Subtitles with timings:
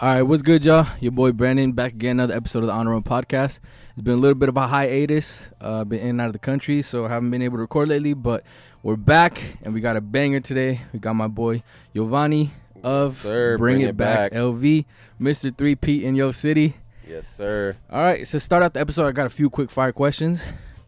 [0.00, 0.86] All right, what's good, y'all?
[1.00, 3.58] Your boy Brandon back again, another episode of the Honor Podcast.
[3.94, 6.38] It's been a little bit of a hiatus, uh, been in and out of the
[6.38, 8.44] country, so I haven't been able to record lately, but
[8.84, 10.82] we're back and we got a banger today.
[10.92, 11.64] We got my boy
[11.96, 12.50] Yovani
[12.84, 13.58] of Yes, sir.
[13.58, 14.40] Bring, Bring It, It Back, Back.
[14.40, 14.84] LV,
[15.20, 15.50] Mr.
[15.50, 16.76] 3P in Yo City.
[17.04, 17.76] Yes, sir.
[17.90, 20.40] All right, so start out the episode, I got a few quick fire questions.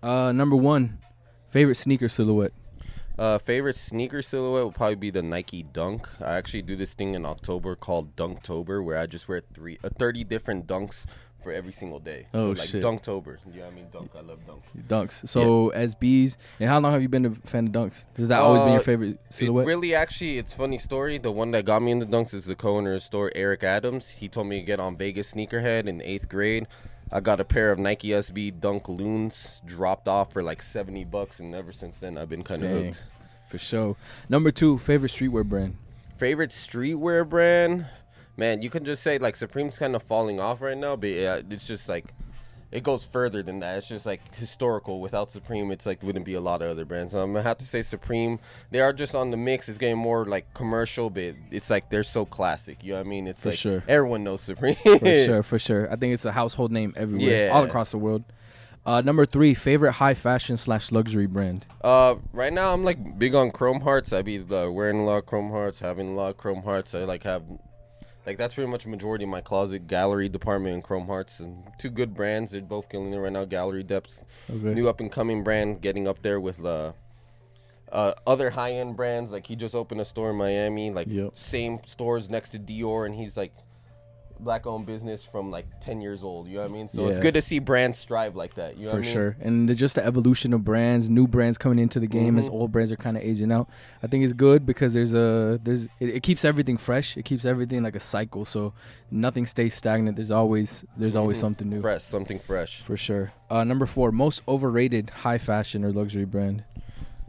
[0.04, 0.98] Uh, number one,
[1.48, 2.52] favorite sneaker silhouette?
[3.20, 6.08] Uh, favorite sneaker silhouette would probably be the Nike Dunk.
[6.22, 9.90] I actually do this thing in October called Dunktober, where I just wear three, uh,
[9.98, 11.04] 30 different dunks
[11.42, 12.26] for every single day.
[12.32, 12.82] Oh, so like shit.
[12.82, 13.36] Dunktober.
[13.52, 13.86] You know what I mean?
[13.92, 14.10] Dunk.
[14.16, 14.62] I love dunk.
[14.88, 15.28] Dunks.
[15.28, 18.06] So SBs, and how long have you been a fan of dunks?
[18.16, 19.66] Has that always been your Uh, favorite It silhouette?
[19.66, 21.18] really, actually, it's funny story.
[21.18, 24.08] The one that got me into dunks is the co-owner of the store, Eric Adams.
[24.08, 26.66] He told me to get on Vegas Sneakerhead in eighth grade.
[27.12, 31.40] I got a pair of Nike SB Dunk Loons dropped off for like 70 bucks,
[31.40, 33.04] and ever since then, I've been kind of hooked.
[33.48, 33.96] For sure.
[34.28, 35.76] Number two, favorite streetwear brand.
[36.16, 37.86] Favorite streetwear brand?
[38.36, 41.40] Man, you can just say like Supreme's kind of falling off right now, but yeah,
[41.50, 42.14] it's just like
[42.72, 43.78] it goes further than that.
[43.78, 45.00] It's just like historical.
[45.00, 47.12] Without Supreme, it's like wouldn't be a lot of other brands.
[47.12, 48.38] So I'm gonna have to say Supreme.
[48.70, 49.68] They are just on the mix.
[49.68, 52.82] It's getting more like commercial, but it's like they're so classic.
[52.84, 53.26] You know what I mean?
[53.26, 53.84] It's For like sure.
[53.88, 54.74] everyone knows Supreme.
[54.76, 55.90] For sure, for sure.
[55.92, 57.52] I think it's a household name everywhere, Yeah.
[57.52, 58.22] all across the world.
[58.86, 61.66] Uh, number three, favorite high fashion slash luxury brand.
[61.82, 64.10] Uh, right now I'm like big on Chrome Hearts.
[64.12, 66.94] I be uh, wearing a lot of Chrome Hearts, having a lot of Chrome Hearts.
[66.94, 67.42] I like have,
[68.26, 71.90] like that's pretty much majority of my closet gallery department in Chrome Hearts and two
[71.90, 72.52] good brands.
[72.52, 73.44] They're both killing it right now.
[73.44, 74.74] Gallery Dept's, Okay.
[74.74, 76.92] new up and coming brand, getting up there with uh,
[77.90, 79.30] uh, other high end brands.
[79.32, 81.36] Like he just opened a store in Miami, like Yep.
[81.36, 83.52] same stores next to Dior, and he's like
[84.42, 87.18] black owned business from like 10 years old you know what i mean so it's
[87.18, 89.12] good to see brands strive like that you know for what I mean?
[89.14, 92.48] sure, and the- just the evolution of brands, new brands coming into the game as
[92.48, 92.52] Mhm.
[92.54, 93.68] old brands are kind of aging out.
[94.02, 97.16] I think it's good because there's a there's it, it keeps everything fresh.
[97.16, 98.72] It keeps everything like a cycle, so
[99.10, 100.16] nothing stays stagnant.
[100.16, 101.40] There's always there's always Mhm.
[101.40, 101.80] something new.
[101.80, 103.32] fresh something fresh For sure.
[103.50, 106.64] Uh, number four, most overrated high fashion or luxury brand.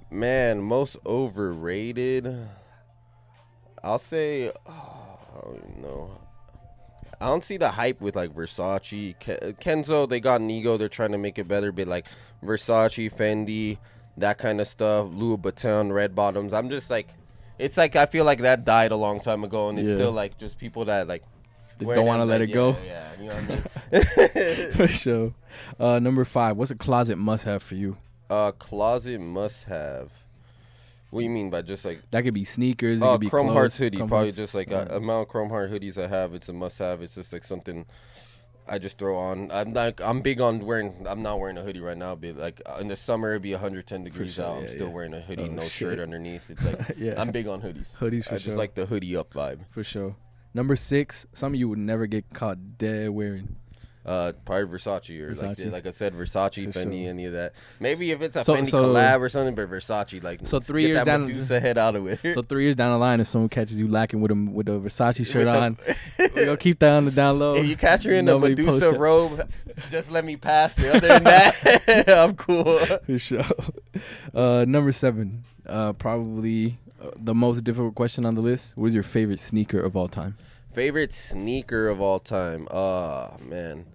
[0.10, 2.34] Man, most overrated.
[3.84, 6.12] I'll say, oh, I don't even know.
[7.22, 10.10] I don't see the hype with like Versace, Ke- Kenzo.
[10.10, 10.78] They got Nigo.
[10.78, 12.08] They're trying to make it better, but like
[12.44, 13.78] Versace, Fendi,
[14.18, 15.08] that kind of stuff.
[15.12, 16.54] Louis Vuitton, red bottoms.
[16.54, 17.10] I'm just like,
[17.60, 19.96] it's like I feel like that died a long time ago, and it's Yeah.
[19.96, 21.24] still like just people that like
[21.78, 22.76] They wear don't want to let like, it go.
[22.86, 23.44] Yeah, yeah, you know what
[23.94, 24.72] I mean.
[24.74, 25.34] for sure.
[25.80, 27.98] Uh, number five, what's a closet must have for you?
[28.30, 30.12] uh, closet must have.
[31.12, 33.02] What do you mean by just like That could be sneakers.
[33.02, 33.98] It Oh, could be Chrome clothes, Hearts hoodie.
[33.98, 34.38] Chrome probably Hearts.
[34.38, 34.88] just like Yeah.
[34.90, 36.34] uh, amount of Chrome Heart hoodies I have.
[36.34, 37.02] It's a must have.
[37.02, 37.86] It's just like something
[38.68, 39.52] I just throw on.
[39.52, 41.06] I'm like I'm big on wearing.
[41.08, 43.52] I'm not wearing a hoodie right now, but like uh, in the summer it'd be
[43.52, 44.58] 110 degrees sure, out.
[44.60, 44.94] I'm still yeah.
[44.94, 45.72] wearing a hoodie, Oh, no shit.
[45.72, 46.50] shirt underneath.
[46.50, 47.16] It's like Yeah.
[47.22, 47.98] I'm big on hoodies.
[47.98, 48.46] Hoodies for I sure.
[48.46, 49.60] just like the hoodie up vibe.
[49.72, 50.16] for sure.
[50.54, 53.58] Number six, some of you would never get caught dead wearing.
[54.04, 55.72] Uh, probably Versace or like Versace.
[55.72, 57.10] like I said, Versace, For Fendi, sure.
[57.12, 57.54] any of that.
[57.80, 60.40] Maybe if it's a So- Fendi so- collab or something, but Versace like.
[60.48, 62.20] So three get years that down- Medusa head out of it.
[62.34, 64.72] So three years down the line, if someone catches you lacking with a with a
[64.80, 65.78] Versace shirt on,
[66.20, 67.54] we gonna keep that on the down low.
[67.56, 69.48] If you catch me in a Medusa robe,
[69.92, 70.88] just let me pass me.
[70.90, 72.80] Other than that, I'm cool.
[72.80, 73.44] for sure.
[74.34, 78.76] Uh, number seven, uh, probably uh, the most difficult question on the list.
[78.76, 80.38] What is your favorite sneaker of all time?
[80.74, 82.68] Favorite sneaker of all time?
[82.72, 83.86] Oh man,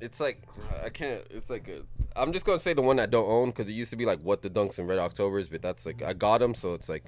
[0.00, 0.42] it's like
[0.84, 1.22] I can't.
[1.30, 1.82] It's like a,
[2.20, 4.20] I'm just gonna say the one I don't own because it used to be like
[4.20, 7.04] what the Dunks and Red Octobers, but that's like I got them, so it's like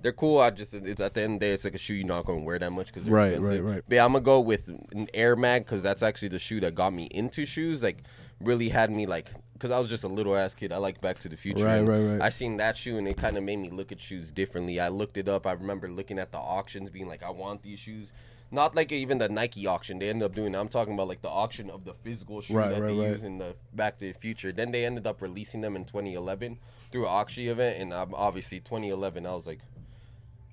[0.00, 0.40] they're cool.
[0.40, 2.24] I just it's at the end of the day, it's like a shoe you're not
[2.26, 3.64] gonna wear that much because they're Right, expensive.
[3.64, 3.84] right, right.
[3.88, 6.74] But yeah, I'm gonna go with an Air Mag because that's actually the shoe that
[6.74, 7.80] got me into shoes.
[7.82, 8.02] Like
[8.40, 10.72] really had me like because I was just a little ass kid.
[10.72, 11.64] I like Back to the Future.
[11.64, 12.20] Right, right, right.
[12.20, 14.80] I seen that shoe and it kind of made me look at shoes differently.
[14.80, 15.46] I looked it up.
[15.46, 18.10] I remember looking at the auctions, being like, I want these shoes.
[18.52, 19.98] Not like even the Nike auction.
[19.98, 20.54] They ended up doing.
[20.54, 23.10] I'm talking about like the auction of the physical shoe Right, that right, they right.
[23.10, 24.52] use in the Back to the Future.
[24.52, 26.58] Then they ended up releasing them in 2011
[26.92, 29.60] through an auction event, and um, obviously 2011, I was like,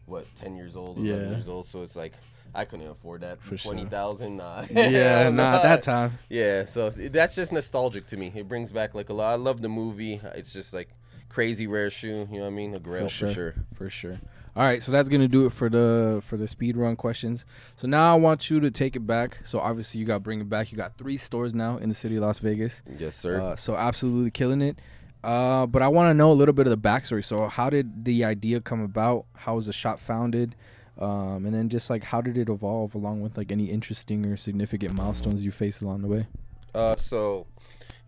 [0.06, 1.30] what, 10 years old, 11 Yeah.
[1.36, 1.66] years old.
[1.68, 2.14] So it's like
[2.56, 3.42] I couldn't afford that.
[3.44, 3.74] For sure.
[3.74, 4.38] Twenty thousand.
[4.38, 4.66] Nah.
[4.72, 6.18] yeah, nah, at that time.
[6.30, 8.32] Yeah, so that's just nostalgic to me.
[8.34, 9.34] It brings back like a lot.
[9.34, 10.20] I love the movie.
[10.36, 10.90] It's just like
[11.28, 12.28] crazy rare shoe.
[12.32, 12.74] You know what I mean?
[12.74, 13.56] A grail for sure.
[13.76, 14.20] For sure.
[14.56, 17.46] All right, so that's gonna do it for the for the speed run questions.
[17.76, 19.40] So now I want you to take it back.
[19.44, 20.72] So obviously you got bring it back.
[20.72, 22.82] You got three stores now in the city of Las Vegas.
[22.98, 23.40] Yes, sir.
[23.40, 24.80] Uh, so absolutely killing it.
[25.24, 27.24] Uh, but I want to know a little bit of the backstory.
[27.24, 29.26] So how did the idea come about?
[29.36, 30.56] How was the shop founded?
[30.98, 34.36] Um, and then just like how did it evolve along with like any interesting or
[34.36, 36.28] significant milestones you faced along the way?
[36.76, 37.48] Uh, so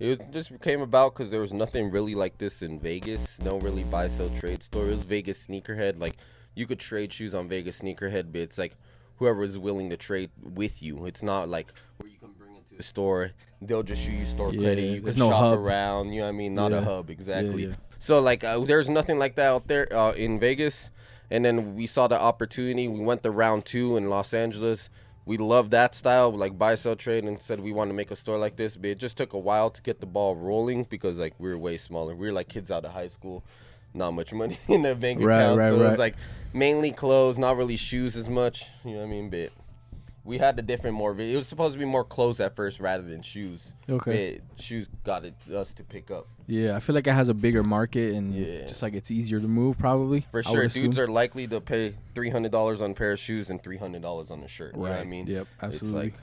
[0.02, 3.40] it was, just came about because there was nothing really like this in Vegas.
[3.42, 4.88] No really buy sell trade store.
[4.88, 6.00] It was Vegas sneakerhead.
[6.00, 6.18] Like
[6.56, 8.76] you could trade shoes on Vegas sneakerhead, but it's like
[9.18, 11.06] whoever is willing to trade with you.
[11.06, 13.32] It's not like where you can bring it to the store.
[13.62, 14.84] They'll just show you store Yeah, credit.
[14.96, 15.60] You can no shop hub.
[15.60, 16.10] around.
[16.12, 16.56] You know what I mean?
[16.56, 16.80] Not Yeah.
[16.80, 17.68] a hub exactly.
[17.68, 17.76] yeah.
[18.00, 20.90] So like, uh, there's nothing like that out there uh, in Vegas.
[21.30, 22.88] And then we saw the opportunity.
[22.90, 24.90] We went to round two in Los Angeles.
[25.26, 28.16] We love that style, like buy, sell, trade, and said we want to make a
[28.16, 28.76] store like this.
[28.76, 31.58] But it just took a while to get the ball rolling because like we were
[31.58, 32.16] way smaller.
[32.16, 33.44] We were like kids out of high school,
[33.94, 35.60] not much money in the bank Right, account.
[35.60, 36.16] right, so it was like
[36.54, 38.66] mainly clothes, not really shoes as much.
[38.84, 39.30] You know what I mean?
[39.30, 39.52] But
[40.24, 41.20] we had the different more.
[41.20, 43.74] It was supposed to be more clothes at first rather than shoes.
[43.90, 44.40] Okay.
[44.56, 46.28] But shoes got it, us to pick up.
[46.48, 48.68] Yeah, I feel like it has a bigger market and Yeah.
[48.68, 50.22] just like it's easier to move probably.
[50.22, 53.50] For sure, dudes are likely to pay three hundred dollars on a pair of shoes
[53.50, 54.76] and three hundred dollars on a shirt.
[54.76, 55.28] You know what I mean?
[55.28, 56.08] Yep, absolutely.
[56.08, 56.22] It's like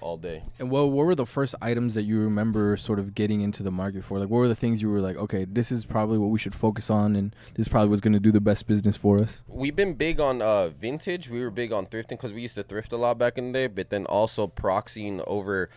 [0.00, 0.42] all day.
[0.58, 3.70] And what what were the first items that you remember sort of getting into the
[3.70, 4.18] market for?
[4.18, 6.54] Like, what were the things you were like, okay, this is probably what we should
[6.54, 9.42] focus on, and this probably was going to do the best business for us.
[9.48, 11.28] We've been big on uh, vintage.
[11.28, 13.52] We were big on thrifting because we used to thrift a lot back in the
[13.52, 13.66] day.
[13.66, 15.70] But then also proxying over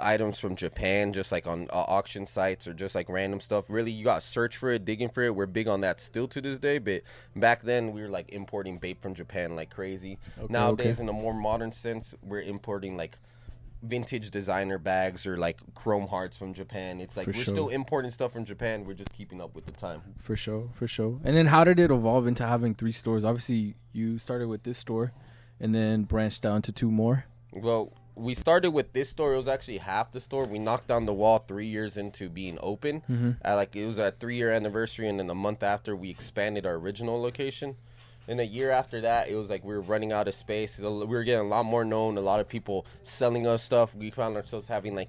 [0.00, 3.66] items from Japan, just like on uh, auction sites or just like random stuff.
[3.68, 5.34] Really, you got search for it, digging for it.
[5.34, 6.78] We're big on that still to this day.
[6.78, 7.02] But
[7.36, 10.18] back then, we were like importing BAPE from Japan like crazy.
[10.38, 11.02] Okay, Nowadays, okay.
[11.02, 13.18] in a more modern sense, we're importing like
[13.82, 17.00] vintage designer bags or like chrome hearts from Japan.
[17.00, 17.54] It's like For we're sure.
[17.54, 18.84] still importing stuff from Japan.
[18.84, 20.02] We're just keeping up with the time.
[20.18, 21.20] For sure, for sure.
[21.24, 23.24] And then how did it evolve into having three stores?
[23.24, 25.12] Obviously, you started with this store,
[25.60, 27.26] and then branched down to two more.
[27.52, 29.34] Well, we started with this store.
[29.34, 30.44] It was actually half the store.
[30.44, 33.02] We knocked down the wall three years into being open.
[33.08, 33.30] Mm-hmm.
[33.44, 36.74] Like it was a three year anniversary, and then a month after we expanded our
[36.74, 37.76] original location.
[38.28, 40.78] And a year after that, it was like we were running out of space.
[40.78, 42.18] We were getting a lot more known.
[42.18, 43.94] A lot of people selling us stuff.
[43.94, 45.08] We found ourselves having like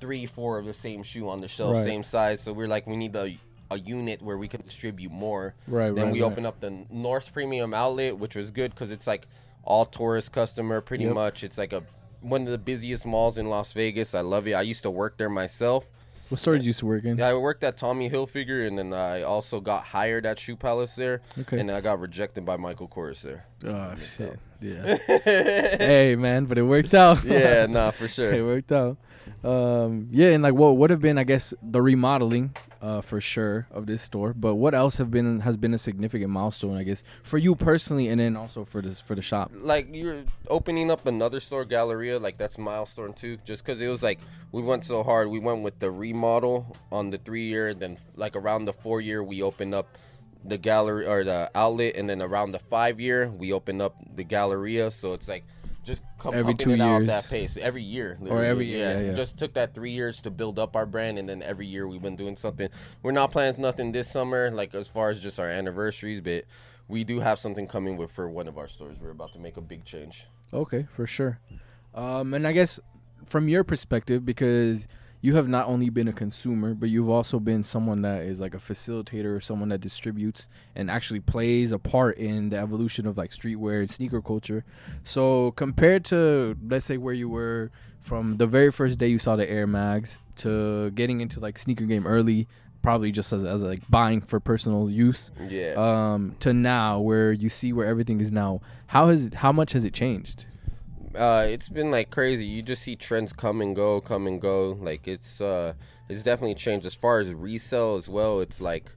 [0.00, 1.84] three, four of the same shoe on the shelf, Right.
[1.84, 2.40] same size.
[2.40, 3.38] So we are like, we need a
[3.68, 5.52] a unit where we can distribute more.
[5.66, 6.30] Right, Then right, we right.
[6.30, 9.26] opened up the North Premium Outlet, which was good because it's like
[9.64, 11.14] all tourist customer pretty Yep.
[11.14, 11.42] much.
[11.42, 11.82] It's like a
[12.20, 14.14] one of the busiest malls in Las Vegas.
[14.14, 14.52] I love it.
[14.54, 15.88] I used to work there myself.
[16.28, 17.18] What store did you used to work in?
[17.18, 20.96] Yeah, I worked at Tommy Hilfiger, and then I also got hired at Shoe Palace
[20.96, 21.20] there.
[21.38, 21.60] Okay.
[21.60, 23.46] And I got rejected by Michael Kors there.
[23.64, 24.38] Oh shit.
[24.60, 24.96] Yeah.
[25.06, 27.24] hey man, but it worked out.
[27.24, 28.32] yeah, nah, for sure.
[28.32, 28.96] it worked out.
[29.44, 33.66] Um, yeah, and like what would have been, I guess, the remodeling, uh, for sure
[33.70, 34.32] of this store.
[34.34, 38.08] But what else have been has been a significant milestone, I guess, for you personally,
[38.08, 39.50] and then also for this for the shop.
[39.54, 44.02] like you're opening up another store galleria like that's milestone too just because it was
[44.02, 44.20] like
[44.52, 47.98] we went so hard we went with the remodel on the three year and then
[48.14, 49.98] like around the four year we opened up
[50.48, 54.24] the gallery or the outlet and then around the five year we open up the
[54.24, 55.44] galleria so it's like
[55.84, 57.06] just come Every two it out years.
[57.06, 59.14] that pace every year Or every year, yeah, yeah.
[59.14, 62.02] just took that three years to build up our brand and then every year we've
[62.02, 62.68] been doing something
[63.02, 66.44] we're not planning nothing this summer like as far as just our anniversaries but
[66.88, 69.56] we do have something coming with for one of our stores we're about to make
[69.56, 71.40] a big change Okay, for sure.
[71.94, 72.78] Um, and I guess
[73.24, 74.86] from your perspective, because
[75.20, 78.54] you have not only been a consumer, but you've also been someone that is like
[78.54, 83.16] a facilitator or someone that distributes and actually plays a part in the evolution of
[83.16, 84.64] like streetwear and sneaker culture.
[85.04, 87.70] So compared to let's say where you were
[88.00, 91.84] from the very first day you saw the Air Mags to getting into like sneaker
[91.84, 92.46] game early,
[92.82, 97.48] probably just as, as like buying for personal use yeah um to now where you
[97.48, 100.46] see where everything is now how has how much has it changed
[101.16, 102.44] uh, it's been like crazy.
[102.44, 104.78] You just see trends come and go, come and go.
[104.80, 105.74] Like it's uh,
[106.08, 108.40] it's definitely changed as far as resale as well.
[108.40, 108.90] It's like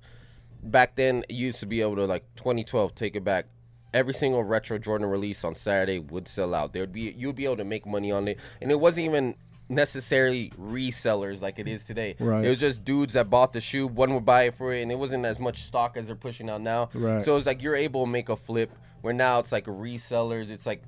[0.64, 3.46] back then you used to be able to like 2012 take it back.
[3.94, 6.74] Every single retro Jordan release on Saturday would sell out.
[6.74, 9.36] There would be you'd be able to make money on it, and it wasn't even
[9.68, 12.16] necessarily resellers like it is today.
[12.20, 12.44] Right.
[12.44, 13.88] It was just dudes that bought the shoe.
[13.88, 16.50] One would buy it for it, and it wasn't as much stock as they're pushing
[16.50, 16.90] out now.
[16.94, 17.22] Right.
[17.22, 18.72] So it's like you're able to make a flip.
[19.02, 20.50] Where now it's like resellers.
[20.50, 20.84] It's like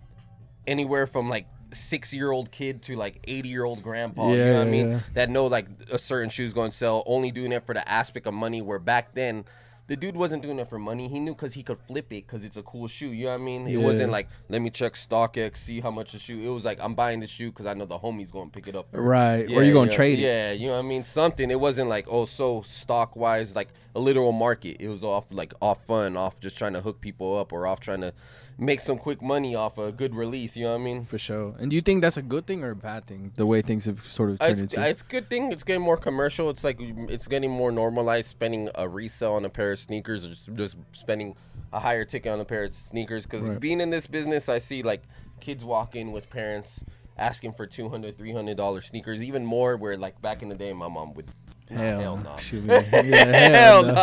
[0.68, 4.46] anywhere from like six year old kid to like 80 year old grandpa you know
[4.46, 4.92] Yeah, what i mean?
[4.92, 5.00] yeah.
[5.14, 8.28] that know like a certain shoe's going to sell only doing it for the aspect
[8.28, 9.46] of money where back then
[9.88, 11.10] the dude wasn't doing it for money.
[11.10, 13.42] He knew because he could flip it because it's a cool shoe you know what
[13.42, 13.68] i mean?
[13.68, 13.80] It Yeah.
[13.86, 16.94] wasn't like let me check StockX, see how much the shoe it was like i'm
[16.96, 19.50] buying the shoe because i know the homie's going to pick it up for Right,
[19.52, 20.24] or you gonna know- trade it.
[20.24, 21.04] yeah you know what i mean?
[21.04, 24.78] Something it wasn't like oh so stock wise like a literal market.
[24.80, 27.82] It was off like off fun off just trying to hook people up or off
[27.82, 28.14] trying to
[28.62, 31.56] make some quick money off a good release you know what i mean for sure
[31.60, 33.86] and do you think that's a good thing or a bad thing the way things
[33.86, 35.52] have sort of turned it's, into it's a good thing.
[35.52, 36.50] It's getting more commercial.
[36.52, 38.28] It's like it's getting more normalized.
[38.30, 41.36] Spending a resale on a pair of sneakers, or just, just spending
[41.74, 43.26] a higher ticket on a pair of sneakers.
[43.26, 43.60] Because Right.
[43.60, 45.02] being in this business, I see like
[45.40, 46.84] kids walk in with parents
[47.18, 49.76] asking for 200 300 dollar sneakers, even more.
[49.78, 51.26] Where like back in the day, my mom would.
[51.70, 52.62] Hell, hell no.
[52.62, 52.86] man.
[53.06, 53.96] Yeah, hell no.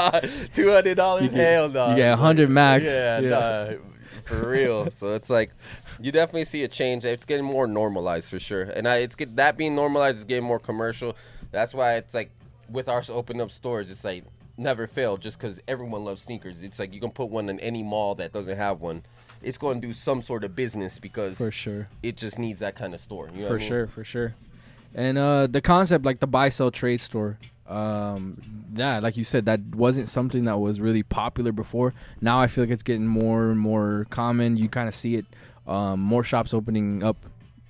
[0.73, 1.31] hundred dollars.
[1.33, 1.91] Hell no.
[1.91, 2.85] you get 100 max.
[2.85, 3.29] Yeah, Yeah.
[3.29, 3.75] nah.
[4.29, 4.91] For real.
[4.91, 5.51] So it's like
[6.01, 7.05] you definitely see a change.
[7.05, 10.45] It's getting more normalized for sure, and I, it's get that being normalized is getting
[10.45, 11.17] more commercial.
[11.51, 12.31] That's why it's like
[12.71, 14.25] with our open up stores, it's like
[14.57, 16.63] never fail just because everyone loves sneakers.
[16.63, 19.03] It's like you can put one in any mall that doesn't have one.
[19.43, 21.89] It's going to do some sort of business because For sure.
[22.03, 23.31] it just needs that kind of store.
[23.33, 23.69] You know for what I mean?
[23.69, 24.35] sure, for sure.
[24.95, 28.41] And uh, the concept, like the buy sell trade store, um,
[28.75, 31.95] yeah, like you said, that wasn't something that was really popular before.
[32.21, 34.57] Now I feel like it's getting more and more common.
[34.57, 35.27] You kind of see it,
[35.67, 37.17] um, more shops opening up,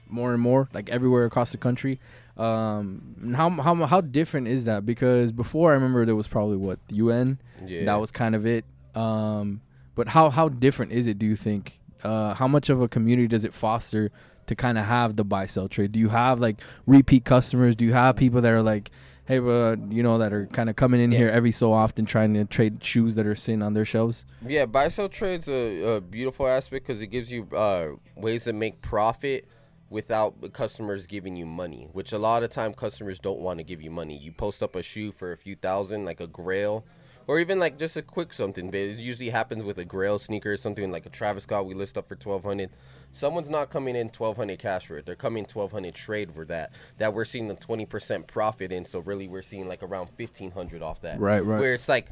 [0.09, 1.99] more and more, like everywhere across the country.
[2.37, 4.87] Um, how how how different is that?
[4.87, 7.85] Because before I remember there was probably what the UN, Yeah.
[7.87, 8.65] that was kind of it.
[8.95, 9.61] Um,
[9.97, 11.19] but how how different is it?
[11.19, 11.81] Do you think?
[12.05, 14.13] Uh, how much of a community does it foster
[14.47, 15.91] to kind of have the buy sell trade?
[15.91, 17.75] Do you have like repeat customers?
[17.75, 18.93] Do you have people that are like,
[19.29, 21.19] hey, uh, you know, that are kind of coming in Yeah.
[21.19, 24.25] here every so often trying to trade shoes that are sitting on their shelves?
[24.45, 28.55] Yeah, buy sell trade's a, a beautiful aspect because it gives you uh, ways to
[28.55, 29.47] make profit
[29.91, 31.89] without customers giving you money.
[31.93, 34.17] Which a lot of time customers don't want to give you money.
[34.17, 36.87] You post up a shoe for a few thousand, like a Grail,
[37.29, 38.67] or even like just a quick something.
[38.67, 41.97] But it usually happens with a Grail sneaker, something like a Travis Scott we list
[41.97, 42.71] up for twelve hundred.
[43.13, 45.07] Someone's not coming in twelve hundred cash for it.
[45.07, 46.73] They're coming twelve hundred trade for that.
[46.97, 48.85] That we're seeing the twenty percent profit in.
[48.85, 51.21] So really, we're seeing like around fifteen hundred off that.
[51.21, 51.61] Right, right.
[51.61, 52.09] Where it's like.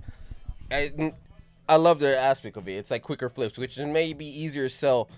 [0.70, 1.12] I,
[1.68, 2.74] I love the aspect of it.
[2.74, 5.08] It's like quicker flips, which may be easier to sell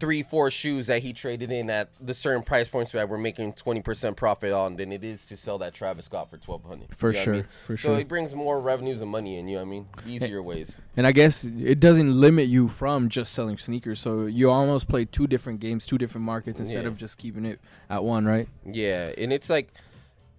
[0.00, 3.52] three, four shoes that he traded in at the certain price points that we're making
[3.52, 6.92] twenty percent profit on than it is to sell that Travis Scott for twelve hundred.
[6.96, 7.90] For sure, for So sure.
[7.94, 9.46] So it brings more revenues and money in.
[9.46, 9.88] You know what I mean?
[10.06, 10.76] Easier ways.
[10.96, 14.00] And I guess it doesn't limit you from just selling sneakers.
[14.00, 16.88] So you almost play two different games, two different markets instead Yeah.
[16.88, 18.48] of just keeping it at one, right?
[18.64, 19.72] Yeah, and it's like.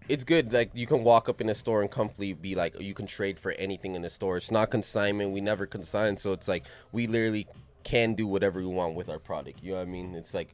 [0.10, 0.52] It's good.
[0.52, 3.40] Like you can walk up in a store and comfortably be like, you can trade
[3.40, 4.36] for anything in the store.
[4.36, 5.32] It's not consignment.
[5.32, 7.48] We never consign, so it's like we literally
[7.84, 9.64] can do whatever we want with our product.
[9.64, 10.16] You know what I mean?
[10.16, 10.50] It's like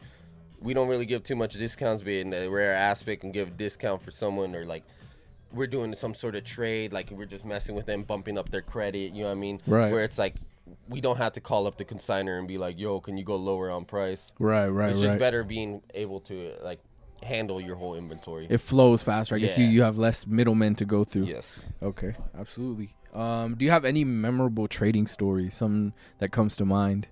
[0.60, 3.51] we don't really give too much discounts, but in the rare aspect, and give a
[3.51, 4.84] discount for someone or like
[5.51, 8.62] we're doing some sort of trade, like we're just messing with them, bumping up their
[8.62, 9.13] credit.
[9.13, 9.60] You know what I mean?
[9.65, 9.91] Right.
[9.91, 10.36] Where it's like
[10.89, 13.36] we don't have to call up the consigner and be like, "Yo, can you go
[13.36, 15.10] lower on price?" Right, right, it's right.
[15.10, 16.79] just better being able to like
[17.24, 18.48] handle your whole inventory.
[18.50, 19.36] It flows faster.
[19.36, 21.25] I guess you, you have less middlemen to go through.
[21.25, 21.65] yes.
[21.81, 22.93] Okay, absolutely.
[23.13, 25.55] Um, do you have any memorable trading stories?
[25.55, 27.07] Something that comes to mind?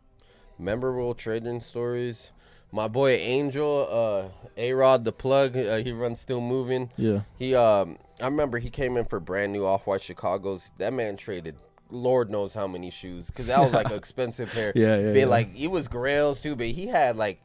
[0.58, 2.32] Memorable trading stories.
[2.72, 6.90] My boy Angel, uh, A Rod the plug, uh, he runs Still Moving.
[6.98, 7.22] Yeah.
[7.38, 10.72] He, um, I remember he came in for brand new Off White Chicago's.
[10.78, 11.56] That man traded,
[11.90, 14.74] Lord knows how many shoes, because that was like an expensive pair.
[14.76, 15.26] Yeah, yeah, But yeah.
[15.26, 17.40] like it was Grails too, but he had like.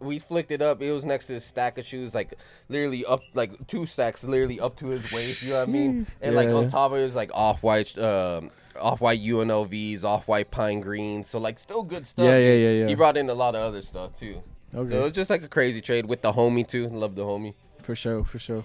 [0.00, 0.82] We flicked it up.
[0.82, 2.34] It was next to his stack of shoes, like
[2.68, 5.44] literally up, like two stacks, literally up to his waist.
[5.44, 6.08] You know what I mean?
[6.20, 6.54] And like Yeah.
[6.54, 8.50] on top of it was like off white, um,
[8.80, 11.28] off white UNLVs, off white pine greens.
[11.28, 12.24] So like still good stuff.
[12.24, 12.86] Yeah, yeah, yeah, yeah.
[12.88, 14.42] He brought in a lot of other stuff too.
[14.74, 14.88] Okay.
[14.88, 16.88] So it was just like a crazy trade with the homie too.
[16.88, 17.54] Love the homie.
[17.82, 18.64] For sure, for sure.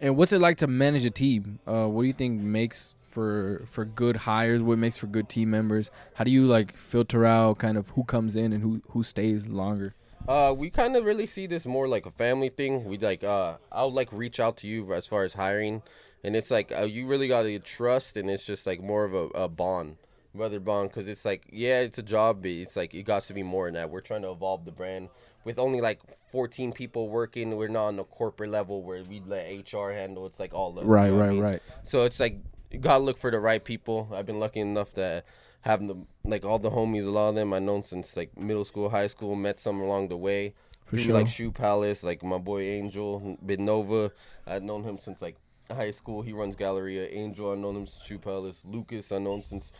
[0.00, 1.58] And what's it like to manage a team?
[1.66, 4.62] Uh, what do you think makes for for good hires?
[4.62, 5.90] What makes for good team members?
[6.14, 9.48] How do you like filter out kind of who comes in and who who stays
[9.48, 9.94] longer?
[10.26, 12.84] Uh, we kind of really see this more like a family thing.
[12.84, 15.82] We like, uh, I'll like reach out to you as far as hiring,
[16.24, 19.14] and it's like uh, you really got to trust, and it's just like more of
[19.14, 19.96] a, a bond,
[20.34, 23.34] brother bond, because it's like, yeah, it's a job, but it's like it got to
[23.34, 23.90] be more than that.
[23.90, 25.10] We're trying to evolve the brand
[25.44, 27.56] with only like 14 people working.
[27.56, 30.26] We're not on the corporate level where we let HR handle.
[30.26, 30.98] It's like all of us.
[30.98, 31.42] you Right, know what I right, mean?
[31.42, 31.62] right.
[31.82, 32.38] So it's like
[32.70, 34.08] you gotta look for the right people.
[34.14, 35.24] I've been lucky enough to
[35.62, 37.06] have them like all the homies.
[37.06, 39.34] A lot of them I've known since like middle school, high school.
[39.34, 40.54] Met some along the way.
[40.86, 41.12] For sure.
[41.14, 44.10] Like Shoe Palace, like my boy Angel Benova.
[44.46, 45.36] I've known him since like
[45.70, 46.22] high school.
[46.22, 47.08] He runs Galleria.
[47.10, 48.62] Angel, I've known him since Shoe Palace.
[48.64, 49.72] Lucas, I've known since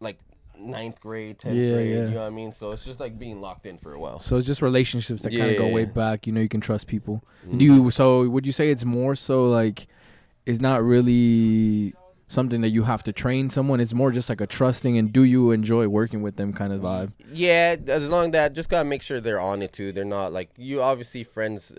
[0.00, 0.18] like
[0.58, 1.90] ninth grade, tenth Yeah, grade.
[1.90, 1.94] yeah.
[2.04, 2.52] You know what I mean?
[2.52, 4.18] So it's just like being locked in for a while.
[4.20, 5.94] So it's just relationships that kind of go way Mm-hmm.
[5.98, 6.26] back.
[6.26, 7.22] You know, you can trust people.
[7.56, 7.90] Do you?
[7.90, 9.86] So would you say it's more so like
[10.46, 11.94] it's not really
[12.28, 13.80] something that you have to train someone?
[13.80, 16.80] It's more just like a trusting and do you enjoy working with them kind of
[16.80, 17.12] vibe.
[17.32, 19.92] Yeah, as long that just gotta make sure they're on it too.
[19.92, 20.82] They're not like you.
[20.82, 21.72] Obviously, friends.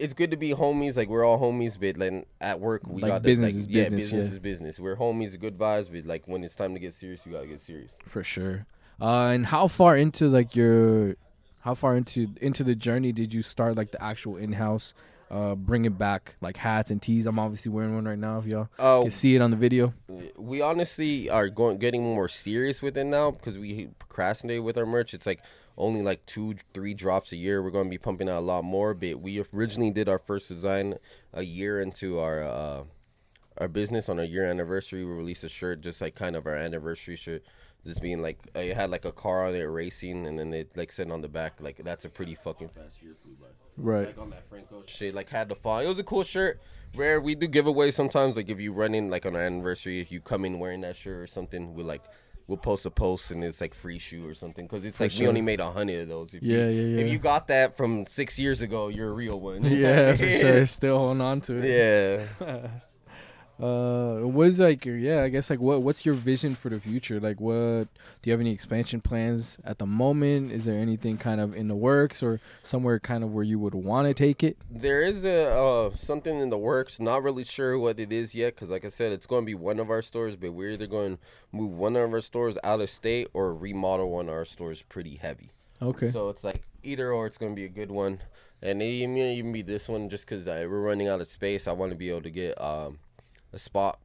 [0.00, 0.96] Uh, It's good to be homies.
[0.96, 3.84] Like we're all homies, but then at work we Like got business like, is yeah,
[3.84, 4.32] business, business yeah.
[4.32, 4.80] is business.
[4.80, 7.60] We're homies, good vibes, but like when it's time to get serious, you gotta get
[7.60, 7.92] serious.
[8.06, 8.66] For sure.
[9.00, 11.16] Uh, and how far into like your,
[11.60, 14.92] how far into into the journey did you start like the actual in house,
[15.30, 17.24] uh, bringing back like hats and tees?
[17.26, 18.38] I'm obviously wearing one right now.
[18.38, 19.94] If y'all Oh, can see it on the video.
[20.36, 24.86] we honestly are going getting more serious with it now because we procrastinate with our
[24.86, 25.14] merch.
[25.14, 25.40] It's like
[25.78, 27.62] only like two, three drops a year.
[27.62, 28.92] We're going to be pumping out a lot more.
[28.92, 30.96] But we originally did our first design
[31.32, 32.84] a year into our uh,
[33.56, 35.04] our business on our year anniversary.
[35.04, 37.42] We released a shirt, just like kind of our anniversary shirt
[37.84, 40.92] just being like it had like a car on it racing, and then it like
[40.92, 41.54] sitting on the back.
[41.60, 43.46] Like that's a pretty fucking fast year flew by.
[43.76, 44.08] Right.
[44.08, 45.84] Like on that Franco shit, like had the font.
[45.84, 46.60] It was a cool shirt.
[46.94, 47.20] Rare.
[47.20, 48.36] We do giveaways sometimes.
[48.36, 50.96] Like if you run in like on our anniversary, if you come in wearing that
[50.96, 52.02] shirt or something, we like
[52.48, 55.10] we'll post a post and it's like free shoe or something because it's For like
[55.12, 55.24] sure.
[55.24, 56.34] we only made a hundred of those.
[56.34, 57.04] If Yeah, you, yeah, yeah.
[57.04, 59.62] If you got that from six years ago, you're a real one.
[59.64, 60.66] yeah, for sure.
[60.78, 62.26] Still holding on to it.
[62.40, 62.68] Yeah.
[63.60, 65.22] Uh, what is like yeah?
[65.22, 67.18] I guess like what what's your vision for the future?
[67.18, 67.88] Like, what do
[68.24, 70.52] you have any expansion plans at the moment?
[70.52, 73.74] Is there anything kind of in the works or somewhere kind of where you would
[73.74, 74.56] want to take it?
[74.70, 77.00] There is a uh, something in the works.
[77.00, 79.56] Not really sure what it is yet, because like I said, it's going to be
[79.56, 82.80] one of our stores, but we're either going to move one of our stores out
[82.80, 85.50] of state or remodel one of our stores pretty heavy.
[85.82, 86.10] Okay.
[86.12, 87.26] So it's like either or.
[87.26, 88.20] It's going to be a good one,
[88.62, 91.66] and it may even be this one just because we're running out of space.
[91.66, 92.98] I want to be able to get um,
[93.52, 93.98] a spot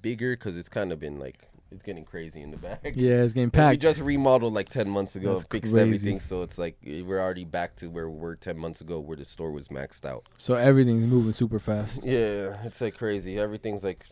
[0.00, 2.80] bigger because it's kind of been like it's getting crazy in the back.
[2.94, 3.72] yeah, it's getting packed.
[3.72, 5.80] We just remodeled like ten months ago, That's fixed crazy.
[5.80, 9.16] everything, so it's like we're already back to where we were ten months ago, where
[9.16, 10.26] the store was maxed out.
[10.36, 12.04] so everything's moving super fast.
[12.04, 13.38] Yeah, it's like crazy.
[13.38, 14.04] Everything's like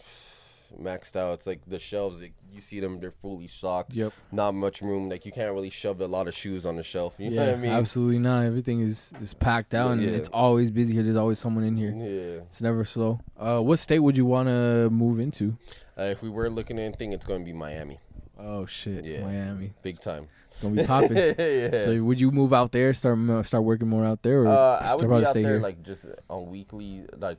[0.79, 1.35] maxed out.
[1.35, 3.95] It's like the shelves, like, you see them, they're fully stocked.
[3.95, 4.13] Yep.
[4.33, 5.09] Not much room.
[5.09, 7.15] Like you can't really shove a lot of shoes on the shelf.
[7.19, 7.71] You know yeah, what I mean?
[7.71, 8.45] absolutely not.
[8.45, 10.11] Everything is is packed out, and Yeah.
[10.11, 11.03] it's always busy here.
[11.03, 11.93] There's always someone in here.
[11.97, 12.43] Yeah.
[12.43, 13.21] It's never slow.
[13.39, 15.57] Uh, what state would you want to move into?
[15.99, 17.99] Uh, if we were looking at anything, it's going to be Miami,
[18.39, 19.25] Oh shit, Yeah.
[19.25, 19.75] Miami.
[19.83, 20.27] big time.
[20.49, 21.17] It's gonna be popping.
[21.39, 21.79] yeah.
[21.79, 24.95] So would you move out there, start start working more out there, or Uh, I
[24.97, 25.61] would probably be out there here?
[25.61, 27.05] like just on weekly.
[27.17, 27.39] Like,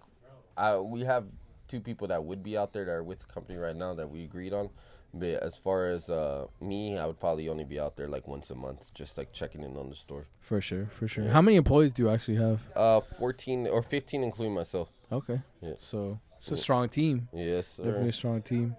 [0.56, 1.26] I we have
[1.72, 4.10] two people that would be out there that are with the company right now that
[4.10, 4.70] we agreed on.
[5.14, 8.50] But as far as uh, me, I would probably only be out there like once
[8.52, 10.28] a month, just like checking in on the store.
[10.40, 11.26] for sure, for sure.
[11.26, 11.32] Yeah.
[11.32, 12.60] How many employees do you actually have?
[12.76, 14.90] Uh, fourteen or fifteen, including myself.
[15.12, 15.74] Okay, Yeah.
[15.80, 17.28] so it's a strong team.
[17.34, 17.84] Yes, sir.
[17.84, 18.76] Definitely a strong team.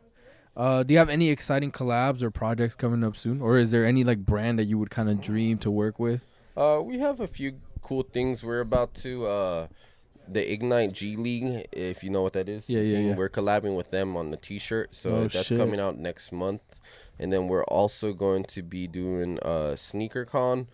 [0.57, 3.85] Uh, do you have any exciting collabs or projects coming up soon, or is there
[3.85, 6.25] any like brand that you would kind of dream to work with?
[6.57, 8.43] Uh, we have a few cool things.
[8.43, 9.67] We're about to uh,
[10.29, 12.69] the Ignite G League, if you know what that is.
[12.69, 13.09] Yeah, yeah, team.
[13.09, 13.15] yeah.
[13.17, 15.59] We're collabing with them on the T-shirt, so Oh, that's shit.
[15.59, 16.63] coming out next month.
[17.19, 20.67] And then we're also going to be doing uh, Sneaker Con.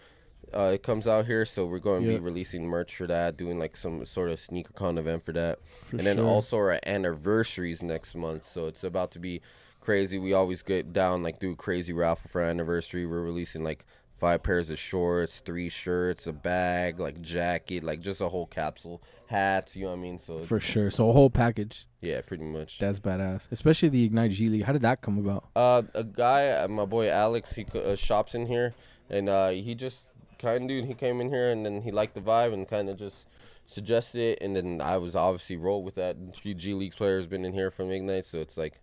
[0.52, 2.16] Uh, it comes out here, so we're going to Yeah.
[2.18, 5.58] be releasing merch for that, doing like some sort of sneaker con event for that.
[5.90, 6.26] For and then sure.
[6.26, 9.42] also our anniversaries next month, so it's about to be
[9.80, 10.18] crazy.
[10.18, 13.04] We always get down like do a crazy raffle for our anniversary.
[13.04, 13.84] We're releasing like
[14.18, 19.00] five pairs of shorts, three shirts, a bag, like jacket, like just a whole capsule,
[19.28, 19.76] hats.
[19.76, 20.18] You know what I mean?
[20.18, 20.90] So it's, For sure.
[20.90, 21.86] So a whole package.
[22.00, 22.78] yeah, pretty much.
[22.78, 23.50] That's badass.
[23.52, 24.64] Especially the Ignite G League.
[24.64, 25.44] How did that come about?
[25.54, 28.74] Uh, a guy, uh, my boy Alex, he uh, shops in here,
[29.08, 30.84] and uh, he just kind of dude.
[30.84, 33.26] He came in here and then he liked the vibe and kind of just
[33.66, 36.16] suggested it, and then I was obviously roll with that.
[36.34, 38.80] Three G League players been in here from Ignite, so it's like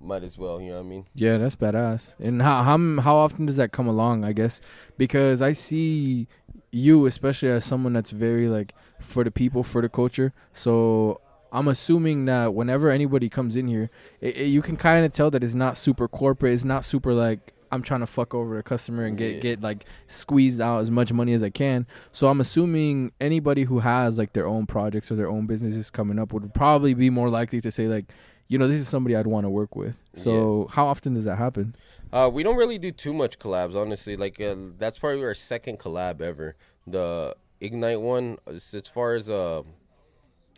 [0.00, 0.60] might as well.
[0.60, 1.04] You know what I mean?
[1.14, 2.16] Yeah, that's badass.
[2.20, 4.24] And how how how often does that come along?
[4.24, 4.60] I guess
[4.98, 6.28] because I see
[6.72, 10.32] you, especially as someone that's very like for the people, for the culture.
[10.52, 11.20] So
[11.52, 13.88] I'm assuming that whenever anybody comes in here,
[14.20, 16.52] it, it- you can kind of tell that it's not super corporate.
[16.52, 19.40] It's not super like I'm trying to fuck over a customer and get Yeah.
[19.40, 21.86] get like squeezed out as much money as I can.
[22.12, 26.18] So I'm assuming anybody who has like their own projects or their own businesses coming
[26.18, 28.06] up would probably be more likely to say like,
[28.48, 30.02] you know, this is somebody I'd want to work with.
[30.14, 31.74] So how often does that happen?
[32.12, 34.16] Uh, we don't really do too much collabs, honestly.
[34.16, 36.56] Like uh, that's probably our second collab ever.
[36.86, 39.62] The Ignite one, as as far as uh,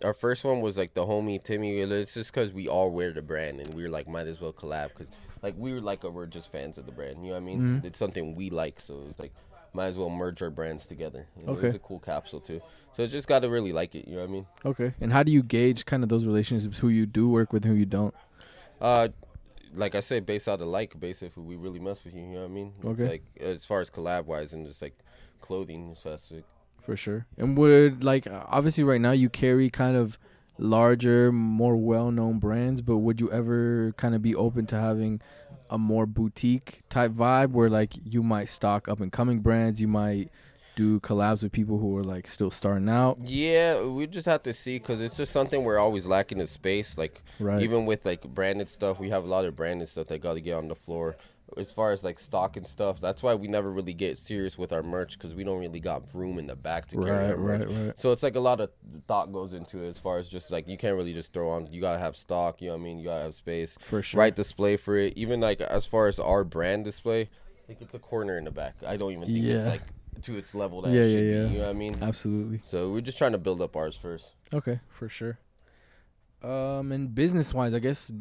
[0.05, 1.79] our first one was like the homie Timmy.
[1.81, 4.53] It's just because we all wear the brand, and we were like, might as well
[4.53, 5.09] collab because
[5.43, 7.25] like we were like uh, we're just fans of the brand.
[7.25, 7.61] You know what I mean?
[7.81, 7.85] Mhm.
[7.85, 9.33] It's something we like, so it's like
[9.73, 11.27] might as well merge our brands together.
[11.37, 11.69] And Okay.
[11.69, 12.61] It's a cool capsule too.
[12.95, 14.09] So it's just got to really like it.
[14.09, 14.47] You know what I mean?
[14.65, 14.95] Okay.
[15.01, 17.75] And how do you gauge kind of those relationships, who you do work with and
[17.75, 18.15] who you don't?
[18.81, 19.09] Uh,
[19.75, 22.29] like I said, based out of like, based if we really mess with you, you
[22.29, 22.73] know what I mean?
[22.85, 23.03] Okay.
[23.03, 24.99] It's like as far as collab wise and just like
[25.41, 26.45] clothing specific.
[26.83, 27.27] For sure.
[27.37, 30.19] And would like obviously right now you carry kind of
[30.59, 35.21] larger, more well-known brands, but would you ever kind of be open to having
[35.71, 39.89] a more boutique type vibe where like you might stock up and coming brands, you
[39.89, 40.31] might
[40.79, 44.55] do collabs with people who are like still starting out, Yeah, we just have to
[44.55, 46.97] see because it's just something we're always lacking in space.
[46.97, 47.61] Like right?
[47.63, 50.41] even with like branded stuff, we have a lot of branded stuff that got to
[50.41, 51.17] get on the floor.
[51.57, 54.73] As far as like stock and stuff, that's why we never really get serious with
[54.73, 57.37] our merch because we don't really got room in the back to carry right, our
[57.37, 57.65] merch.
[57.65, 57.99] right, right.
[57.99, 58.71] So it's like a lot of
[59.07, 61.73] thought goes into it as far as just like you can't really just throw on.
[61.73, 62.61] You gotta have stock.
[62.61, 62.99] You know what I mean?
[62.99, 63.79] You gotta have space.
[63.81, 64.19] For sure.
[64.21, 65.15] Right display for it.
[65.17, 67.29] Even like as far as our brand display,
[67.69, 68.75] think it's a corner in the back.
[68.87, 69.83] I don't even think it's like
[70.23, 71.47] to its level that Yeah, it should yeah, yeah.
[71.47, 71.53] be.
[71.53, 71.99] You know what I mean?
[72.03, 72.61] Absolutely.
[72.65, 74.33] So we're just trying to build up ours first.
[74.53, 75.39] Okay, for sure.
[76.43, 78.13] Um, and business wise, I guess,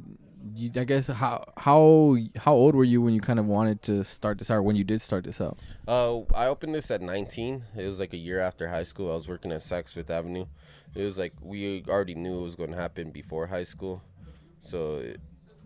[0.56, 4.04] you, I guess how how how old were you when you kind of wanted to
[4.04, 4.56] start this out?
[4.58, 5.60] Or when you did start this out?
[5.88, 7.64] Uh, I opened this at 19.
[7.78, 9.12] It was like a year after high school.
[9.12, 10.46] I was working at Saks Fifth Avenue.
[10.96, 14.02] It was like we already knew it was going to happen before high school,
[14.62, 15.20] so it,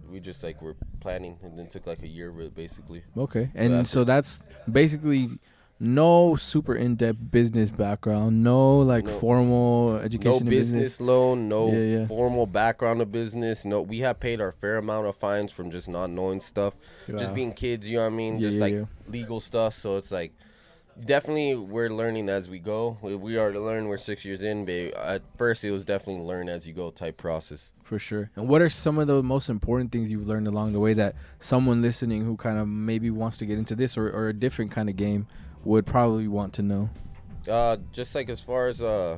[0.09, 3.03] we just like were planning, and then took like a year basically.
[3.17, 5.29] Okay, and after- so that's basically
[5.83, 11.01] no super in depth business background, no like No- formal No education in business business.
[11.01, 12.05] loan, no Yeah, yeah.
[12.07, 13.65] formal background of business.
[13.65, 16.75] No, we have paid our fair amount of fines from just not knowing stuff,
[17.09, 17.17] Wow.
[17.17, 17.89] just being kids.
[17.89, 18.33] You know what I mean?
[18.35, 18.83] Yeah, just yeah, like yeah.
[19.07, 19.73] legal stuff.
[19.73, 20.33] So it's like
[21.03, 22.97] definitely we're learning as we go.
[23.01, 23.87] We, we are to learn.
[23.87, 27.17] We're six years in, but at first it was definitely learn as you go type
[27.17, 27.71] process.
[27.83, 28.29] For sure.
[28.35, 31.15] And what are some of the most important things you've learned along the way that
[31.39, 34.71] someone listening who kind of maybe wants to get into this or, or a different
[34.71, 35.27] kind of game
[35.63, 36.89] would probably want to know?
[37.49, 39.17] Uh, just like as far as uh,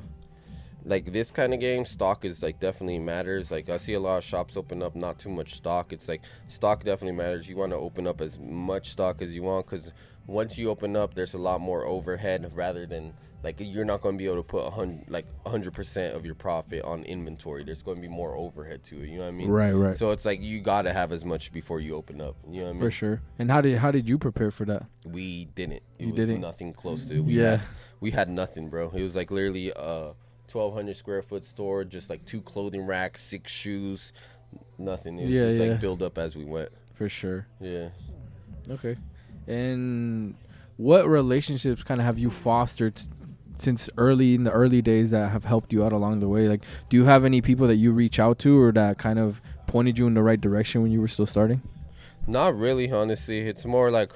[0.85, 3.51] like this kind of game, stock is like definitely matters.
[3.51, 5.93] Like I see a lot of shops open up, not too much stock.
[5.93, 7.47] It's like stock definitely matters.
[7.47, 9.91] You want to open up as much stock as you want because
[10.27, 14.15] once you open up, there's a lot more overhead rather than like you're not going
[14.15, 17.63] to be able to put a hundred like hundred percent of your profit on inventory.
[17.63, 19.09] There's going to be more overhead to it.
[19.09, 19.49] You know what I mean?
[19.49, 19.95] Right, right.
[19.95, 22.35] So it's like you got to have as much before you open up.
[22.49, 22.81] You know what I mean?
[22.81, 23.21] For sure.
[23.39, 24.85] And how did how did you prepare for that?
[25.05, 25.83] We didn't.
[25.99, 26.41] It You was didn't?
[26.41, 27.19] nothing close to it.
[27.19, 27.57] We Yeah.
[27.57, 27.61] Had,
[27.99, 28.89] we had nothing, bro.
[28.95, 30.13] It was like literally a
[30.51, 34.13] 1,200 square foot store, just like two clothing racks, six shoes,
[34.77, 35.19] nothing.
[35.19, 35.67] It was Yeah, just yeah.
[35.71, 36.69] like build up as we went.
[36.93, 37.47] For sure.
[37.59, 37.89] Yeah.
[38.69, 38.95] Okay.
[39.47, 40.35] And
[40.77, 43.01] what relationships kind of have you fostered
[43.55, 46.47] since early in the early days that have helped you out along the way?
[46.47, 49.41] Like, do you have any people that you reach out to or that kind of
[49.67, 51.61] pointed you in the right direction when you were still starting?
[52.27, 53.39] Not really, honestly.
[53.41, 54.13] It's more like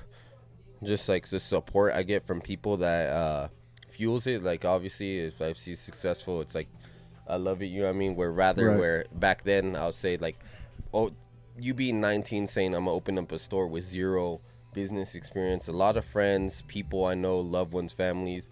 [0.83, 3.47] just like the support I get from people that uh,
[3.89, 4.43] fuels it.
[4.43, 6.67] Like obviously, if I see successful, it's like
[7.27, 7.65] I love it.
[7.67, 8.15] You know what I mean?
[8.15, 8.79] Where rather Right.
[8.79, 10.39] where back then I'll say like,
[10.93, 11.11] oh,
[11.59, 14.41] you being 19 saying I'm gonna open up a store with zero
[14.73, 15.67] business experience.
[15.67, 18.51] A lot of friends, people I know, loved ones, families,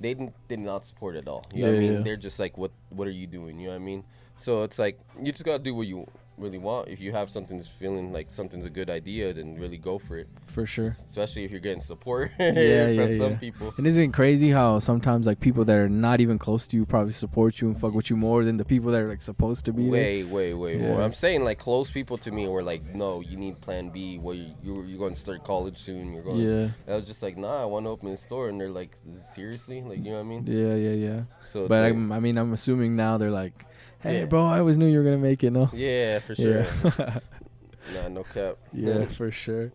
[0.00, 1.44] they didn't did not support at all.
[1.52, 1.92] You know what I mean?
[1.94, 2.00] yeah.
[2.00, 3.58] They're just like, what what are you doing?
[3.58, 4.04] You know what I mean?
[4.36, 6.06] So it's like you just gotta do what you
[6.38, 6.88] really want.
[6.88, 10.18] If you have something that's feeling like something's a good idea, then really go for
[10.18, 10.28] it.
[10.46, 10.88] For sure.
[10.88, 13.36] Especially if you're getting support Yeah, from yeah, some yeah.
[13.38, 13.74] people.
[13.76, 16.86] And isn't it crazy how sometimes like people that are not even close to you
[16.86, 19.64] probably support you and fuck with you more than the people that are like supposed
[19.66, 19.92] to be there?
[19.92, 21.00] Way, way, way more.
[21.00, 24.18] I'm saying like close people to me were like, no, you need Plan B.
[24.18, 26.12] Well, you you you're going to start college soon.
[26.12, 26.38] You're going.
[26.40, 26.68] Yeah.
[26.86, 28.96] I was just like, nah, I want to open a store, and they're like,
[29.34, 30.46] seriously, like you know what I mean?
[30.46, 31.20] Yeah, yeah, yeah.
[31.44, 33.66] So, But like, I'm, I mean, I'm assuming now they're like,
[34.00, 34.24] "Hey, Yeah.
[34.26, 35.70] bro, I always knew you were gonna make it." No.
[35.72, 36.60] yeah, for sure.
[36.84, 37.18] Yeah.
[37.94, 38.56] nah, no cap.
[38.72, 39.72] yeah, for sure.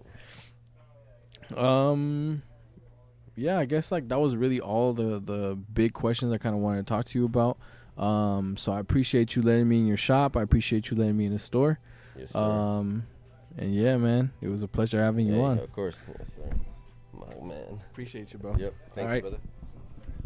[1.55, 2.43] Um,
[3.35, 6.61] yeah, I guess like that was really all the the big questions I kind of
[6.61, 7.57] wanted to talk to you about.
[7.97, 10.37] Um, so I appreciate you letting me in your shop.
[10.37, 11.79] I appreciate you letting me in the store.
[12.17, 12.39] yes, sir.
[12.39, 13.05] Um,
[13.57, 15.59] and yeah, man, it was a pleasure having you Yeah, on.
[15.59, 15.99] Of course.
[16.19, 16.49] Yes, sir.
[17.13, 17.81] My man.
[17.91, 18.55] Appreciate you, bro.
[18.57, 18.73] Yep.
[18.95, 19.15] Thank All right.
[19.17, 19.37] you, brother.